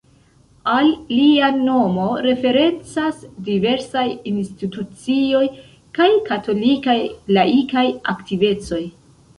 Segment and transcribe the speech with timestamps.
[0.75, 3.19] Al lia nomo referencas
[3.51, 5.45] diversaj institucioj
[6.01, 6.99] kaj katolikaj
[7.39, 8.85] laikaj aktivecoj.